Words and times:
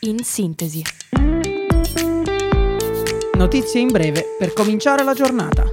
in 0.00 0.22
sintesi. 0.22 0.82
Notizie 3.34 3.80
in 3.80 3.88
breve 3.88 4.36
per 4.38 4.52
cominciare 4.52 5.02
la 5.02 5.14
giornata. 5.14 5.64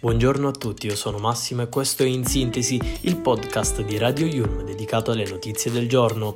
Buongiorno 0.00 0.48
a 0.48 0.52
tutti, 0.52 0.86
io 0.86 0.96
sono 0.96 1.18
Massimo 1.18 1.62
e 1.62 1.68
questo 1.68 2.02
è 2.02 2.06
In 2.06 2.24
Sintesi, 2.24 2.80
il 3.02 3.16
podcast 3.16 3.82
di 3.82 3.98
Radio 3.98 4.26
Yulm 4.26 4.62
dedicato 4.62 5.10
alle 5.10 5.28
notizie 5.28 5.70
del 5.70 5.88
giorno. 5.88 6.32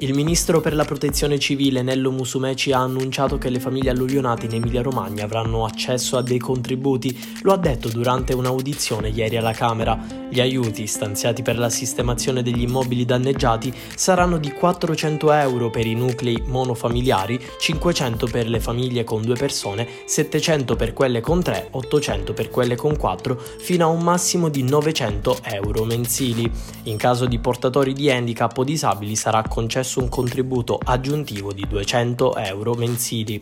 Il 0.00 0.12
ministro 0.12 0.60
per 0.60 0.74
la 0.74 0.84
protezione 0.84 1.38
civile 1.38 1.80
Nello 1.80 2.10
Musumeci 2.10 2.70
ha 2.70 2.80
annunciato 2.80 3.38
che 3.38 3.48
le 3.48 3.58
famiglie 3.58 3.88
alluvionate 3.88 4.44
in 4.44 4.52
Emilia-Romagna 4.52 5.24
avranno 5.24 5.64
accesso 5.64 6.18
a 6.18 6.22
dei 6.22 6.36
contributi. 6.36 7.18
Lo 7.44 7.54
ha 7.54 7.56
detto 7.56 7.88
durante 7.88 8.34
un'audizione 8.34 9.08
ieri 9.08 9.38
alla 9.38 9.54
Camera. 9.54 9.98
Gli 10.28 10.38
aiuti 10.38 10.86
stanziati 10.86 11.40
per 11.40 11.56
la 11.56 11.70
sistemazione 11.70 12.42
degli 12.42 12.60
immobili 12.60 13.06
danneggiati 13.06 13.72
saranno 13.94 14.36
di 14.36 14.50
400 14.50 15.32
euro 15.32 15.70
per 15.70 15.86
i 15.86 15.94
nuclei 15.94 16.42
monofamiliari, 16.44 17.40
500 17.58 18.26
per 18.26 18.50
le 18.50 18.60
famiglie 18.60 19.02
con 19.02 19.22
due 19.22 19.36
persone, 19.36 19.88
700 20.04 20.76
per 20.76 20.92
quelle 20.92 21.22
con 21.22 21.42
tre, 21.42 21.68
800 21.70 22.34
per 22.34 22.50
quelle 22.50 22.76
con 22.76 22.98
quattro, 22.98 23.40
fino 23.40 23.86
a 23.86 23.88
un 23.88 24.02
massimo 24.02 24.50
di 24.50 24.62
900 24.62 25.38
euro 25.44 25.84
mensili. 25.84 26.50
In 26.82 26.98
caso 26.98 27.24
di 27.24 27.38
portatori 27.38 27.94
di 27.94 28.10
handicap 28.10 28.58
o 28.58 28.62
disabili 28.62 29.16
sarà 29.16 29.42
concesso 29.48 29.84
concesso 29.86 30.00
un 30.00 30.08
contributo 30.08 30.80
aggiuntivo 30.82 31.52
di 31.52 31.64
200 31.66 32.36
euro 32.36 32.74
mensili. 32.74 33.40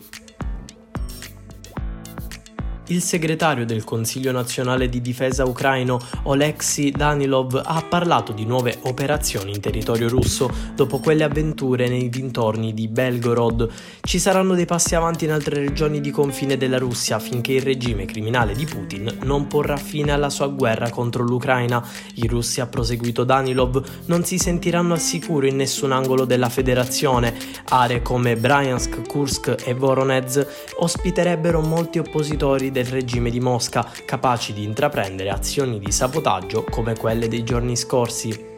Il 2.87 3.01
segretario 3.01 3.65
del 3.65 3.83
Consiglio 3.83 4.31
nazionale 4.31 4.87
di 4.87 5.01
difesa 5.01 5.43
ucraino 5.43 5.99
Oleksiy 6.23 6.91
Danilov 6.91 7.59
ha 7.65 7.81
parlato 7.81 8.31
di 8.31 8.45
nuove 8.45 8.77
operazioni 8.83 9.55
in 9.55 9.59
territorio 9.59 10.07
russo 10.07 10.51
dopo 10.75 10.99
quelle 10.99 11.23
avventure 11.23 11.89
nei 11.89 12.09
dintorni 12.09 12.75
di 12.75 12.87
Belgorod. 12.87 13.67
Ci 14.01 14.19
saranno 14.19 14.53
dei 14.53 14.67
passi 14.67 14.93
avanti 14.93 15.25
in 15.25 15.31
altre 15.31 15.61
regioni 15.61 15.99
di 15.99 16.11
confine 16.11 16.57
della 16.57 16.77
Russia 16.77 17.17
finché 17.17 17.53
il 17.53 17.63
regime 17.63 18.05
criminale 18.05 18.53
di 18.53 18.65
Putin 18.65 19.17
non 19.23 19.47
porrà 19.47 19.77
fine 19.77 20.11
alla 20.11 20.29
sua 20.29 20.45
guerra 20.45 20.91
contro 20.91 21.23
l'Ucraina. 21.23 21.83
I 22.15 22.27
russi, 22.27 22.61
ha 22.61 22.67
proseguito 22.67 23.23
Danilov, 23.23 23.83
non 24.05 24.23
si 24.23 24.37
sentiranno 24.37 24.93
al 24.93 24.99
sicuro 24.99 25.47
in 25.47 25.55
nessun 25.55 25.91
angolo 25.91 26.23
della 26.25 26.49
federazione. 26.49 27.33
Aree 27.69 28.03
come 28.03 28.35
Bryansk, 28.35 29.07
Kursk 29.07 29.55
e 29.65 29.73
Voronezh 29.73 30.45
ospiterebbero 30.77 31.61
molti 31.61 31.97
oppositori 31.97 32.73
del 32.75 32.87
regime 32.87 33.29
di 33.29 33.39
Mosca, 33.39 33.89
capaci 34.03 34.51
di 34.51 34.65
intraprendere 34.65 35.29
azioni 35.29 35.79
di 35.79 35.93
sabotaggio 35.93 36.65
come 36.65 36.97
quelle 36.97 37.29
dei 37.29 37.45
giorni 37.45 37.77
scorsi. 37.77 38.54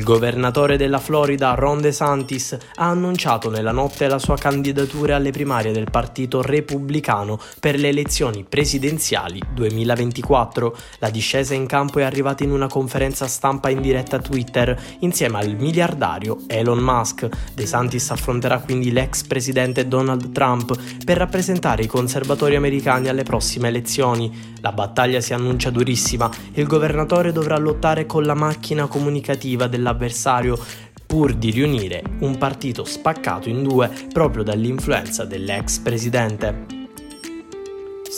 Il 0.00 0.06
governatore 0.06 0.78
della 0.78 0.98
Florida, 0.98 1.52
Ron 1.52 1.82
DeSantis, 1.82 2.56
ha 2.76 2.86
annunciato 2.86 3.50
nella 3.50 3.70
notte 3.70 4.08
la 4.08 4.18
sua 4.18 4.34
candidatura 4.38 5.16
alle 5.16 5.30
primarie 5.30 5.72
del 5.72 5.90
Partito 5.90 6.40
Repubblicano 6.40 7.38
per 7.60 7.78
le 7.78 7.88
elezioni 7.88 8.46
presidenziali 8.48 9.42
2024. 9.52 10.74
La 11.00 11.10
discesa 11.10 11.52
in 11.52 11.66
campo 11.66 11.98
è 11.98 12.04
arrivata 12.04 12.42
in 12.44 12.50
una 12.50 12.66
conferenza 12.66 13.26
stampa 13.26 13.68
in 13.68 13.82
diretta 13.82 14.20
Twitter 14.20 14.74
insieme 15.00 15.36
al 15.36 15.54
miliardario 15.54 16.38
Elon 16.46 16.78
Musk. 16.78 17.28
DeSantis 17.52 18.10
affronterà 18.10 18.58
quindi 18.60 18.92
l'ex 18.92 19.24
presidente 19.24 19.86
Donald 19.86 20.32
Trump 20.32 20.74
per 21.04 21.18
rappresentare 21.18 21.82
i 21.82 21.86
conservatori 21.86 22.56
americani 22.56 23.08
alle 23.08 23.24
prossime 23.24 23.68
elezioni. 23.68 24.56
La 24.62 24.72
battaglia 24.72 25.20
si 25.20 25.34
annuncia 25.34 25.68
durissima. 25.68 26.30
Il 26.54 26.66
governatore 26.66 27.32
dovrà 27.32 27.58
lottare 27.58 28.06
con 28.06 28.22
la 28.22 28.34
macchina 28.34 28.86
comunicativa 28.86 29.66
della 29.66 29.88
dell'avversario 29.90 30.58
pur 31.06 31.34
di 31.34 31.50
riunire 31.50 32.02
un 32.20 32.38
partito 32.38 32.84
spaccato 32.84 33.48
in 33.48 33.62
due 33.62 33.90
proprio 34.12 34.44
dall'influenza 34.44 35.24
dell'ex 35.24 35.78
presidente. 35.78 36.79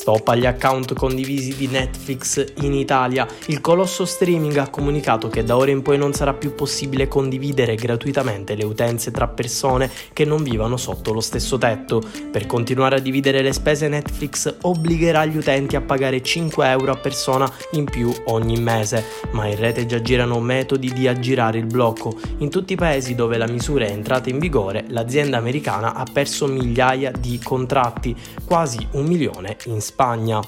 Stop 0.02 0.26
agli 0.26 0.46
account 0.46 0.94
condivisi 0.94 1.54
di 1.54 1.68
Netflix 1.68 2.44
in 2.62 2.72
Italia. 2.74 3.24
Il 3.46 3.60
colosso 3.60 4.04
streaming 4.04 4.56
ha 4.56 4.68
comunicato 4.68 5.28
che 5.28 5.44
da 5.44 5.56
ora 5.56 5.70
in 5.70 5.82
poi 5.82 5.96
non 5.96 6.12
sarà 6.12 6.34
più 6.34 6.56
possibile 6.56 7.06
condividere 7.06 7.76
gratuitamente 7.76 8.56
le 8.56 8.64
utenze 8.64 9.12
tra 9.12 9.28
persone 9.28 9.88
che 10.12 10.24
non 10.24 10.42
vivano 10.42 10.76
sotto 10.76 11.12
lo 11.12 11.20
stesso 11.20 11.56
tetto. 11.56 12.02
Per 12.32 12.46
continuare 12.46 12.96
a 12.96 12.98
dividere 12.98 13.42
le 13.42 13.52
spese 13.52 13.86
Netflix 13.86 14.52
obbligherà 14.62 15.24
gli 15.24 15.36
utenti 15.36 15.76
a 15.76 15.80
pagare 15.80 16.20
5 16.20 16.68
euro 16.68 16.90
a 16.90 16.96
persona 16.96 17.48
in 17.74 17.84
più 17.84 18.12
ogni 18.24 18.60
mese, 18.60 19.04
ma 19.30 19.46
in 19.46 19.54
rete 19.54 19.86
già 19.86 20.02
girano 20.02 20.40
metodi 20.40 20.92
di 20.92 21.06
aggirare 21.06 21.58
il 21.58 21.66
blocco. 21.66 22.18
In 22.38 22.50
tutti 22.50 22.72
i 22.72 22.76
paesi 22.76 23.14
dove 23.14 23.38
la 23.38 23.46
misura 23.46 23.84
è 23.84 23.92
entrata 23.92 24.28
in 24.28 24.40
vigore, 24.40 24.84
l'azienda 24.88 25.36
americana 25.36 25.94
ha 25.94 26.04
perso 26.12 26.48
migliaia 26.48 27.12
di 27.12 27.38
contratti, 27.40 28.16
quasi 28.44 28.84
un 28.94 29.04
milione 29.04 29.58
in 29.66 29.80
Spagna. 29.92 30.40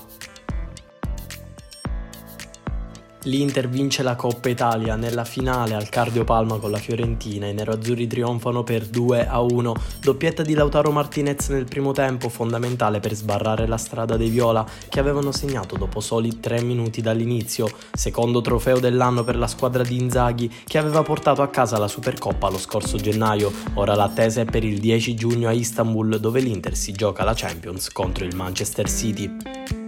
L'Inter 3.27 3.71
vince 3.71 4.03
la 4.03 4.17
Coppa 4.17 4.51
Italia 4.51 4.97
nella 4.97 5.25
finale 5.25 5.75
al 5.75 5.89
Cardiopalma 5.89 6.59
con 6.59 6.71
la 6.71 6.77
Fiorentina. 6.77 7.47
I 7.47 7.55
neroazzurri 7.55 8.07
trionfano 8.07 8.63
per 8.63 8.85
2 8.85 9.27
a 9.27 9.41
1. 9.41 9.75
Doppietta 10.01 10.43
di 10.43 10.53
Lautaro 10.53 10.91
Martinez 10.91 11.49
nel 11.49 11.65
primo 11.65 11.93
tempo, 11.93 12.29
fondamentale 12.29 13.01
per 13.01 13.15
sbarrare 13.15 13.67
la 13.67 13.79
strada 13.79 14.19
dei 14.19 14.29
Viola, 14.29 14.67
che 14.91 15.01
avevano 15.01 15.33
segnato 15.33 15.77
dopo 15.77 16.01
soli 16.01 16.39
3 16.39 16.61
minuti 16.61 17.01
dall'inizio. 17.01 17.71
Secondo 17.93 18.43
trofeo 18.43 18.79
dell'anno 18.79 19.25
per 19.25 19.37
la 19.37 19.47
squadra 19.47 19.83
di 19.83 19.99
Inzaghi, 19.99 20.53
che 20.67 20.77
aveva 20.77 21.03
portato 21.03 21.41
a 21.41 21.49
casa 21.49 21.79
la 21.79 21.89
Supercoppa 21.89 22.51
lo 22.51 22.59
scorso 22.59 22.99
gennaio. 22.99 23.51
Ora 23.75 23.95
l'attesa 23.95 24.43
è 24.43 24.45
per 24.45 24.65
il 24.65 24.81
10 24.81 25.15
giugno 25.15 25.49
a 25.49 25.53
Istanbul, 25.53 26.21
dove 26.21 26.41
l'Inter 26.41 26.77
si 26.77 26.93
gioca 26.93 27.25
la 27.25 27.33
Champions 27.35 27.91
contro 27.91 28.27
il 28.27 28.37
Manchester 28.37 28.87
City. 28.91 29.84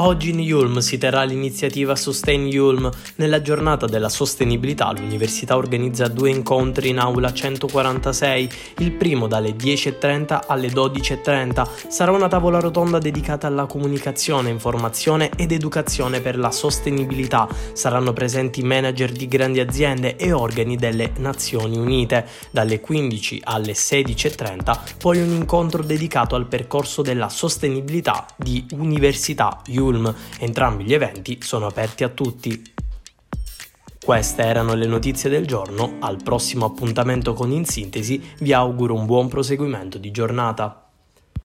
Oggi 0.00 0.30
in 0.30 0.38
Yulm 0.38 0.78
si 0.78 0.96
terrà 0.96 1.24
l'iniziativa 1.24 1.96
Sustain 1.96 2.46
Yulm. 2.46 2.88
Nella 3.16 3.42
giornata 3.42 3.86
della 3.86 4.08
sostenibilità 4.08 4.92
l'università 4.92 5.56
organizza 5.56 6.06
due 6.06 6.30
incontri 6.30 6.90
in 6.90 7.00
aula 7.00 7.32
146, 7.32 8.48
il 8.78 8.92
primo 8.92 9.26
dalle 9.26 9.56
10.30 9.56 10.44
alle 10.46 10.68
12.30. 10.68 11.88
Sarà 11.88 12.12
una 12.12 12.28
tavola 12.28 12.60
rotonda 12.60 13.00
dedicata 13.00 13.48
alla 13.48 13.66
comunicazione, 13.66 14.50
informazione 14.50 15.30
ed 15.36 15.50
educazione 15.50 16.20
per 16.20 16.38
la 16.38 16.52
sostenibilità. 16.52 17.48
Saranno 17.72 18.12
presenti 18.12 18.62
manager 18.62 19.10
di 19.10 19.26
grandi 19.26 19.58
aziende 19.58 20.14
e 20.14 20.30
organi 20.30 20.76
delle 20.76 21.10
Nazioni 21.16 21.76
Unite. 21.76 22.24
Dalle 22.52 22.78
15 22.78 23.40
alle 23.42 23.72
16.30 23.72 24.78
poi 24.96 25.20
un 25.20 25.32
incontro 25.32 25.82
dedicato 25.82 26.36
al 26.36 26.46
percorso 26.46 27.02
della 27.02 27.28
sostenibilità 27.28 28.26
di 28.36 28.64
Università 28.74 29.60
Yulm. 29.66 29.86
Ulm. 29.88 30.14
Entrambi 30.38 30.84
gli 30.84 30.94
eventi 30.94 31.38
sono 31.42 31.66
aperti 31.66 32.04
a 32.04 32.08
tutti. 32.08 32.62
Queste 34.04 34.42
erano 34.42 34.74
le 34.74 34.86
notizie 34.86 35.28
del 35.28 35.46
giorno, 35.46 35.96
al 36.00 36.22
prossimo 36.22 36.64
appuntamento 36.64 37.34
con 37.34 37.50
In 37.50 37.66
Sintesi 37.66 38.22
vi 38.38 38.52
auguro 38.52 38.94
un 38.94 39.04
buon 39.04 39.28
proseguimento 39.28 39.98
di 39.98 40.10
giornata. 40.10 40.87